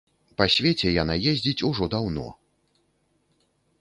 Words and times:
Па 0.41 0.45
свеце 0.53 0.93
яна 0.95 1.17
ездзіць 1.31 1.65
ужо 1.69 1.91
даўно. 1.97 2.25